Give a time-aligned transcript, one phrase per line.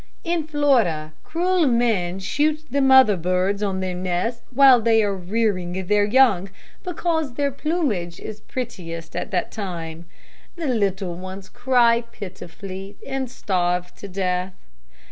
[0.23, 5.85] "In Florida, cruel men shoot the mother birds on their nests while they are rearing
[5.85, 6.49] their young,
[6.83, 10.07] because their plumage is prettiest at that time,
[10.55, 14.53] The little ones cry pitifully, and starve to death.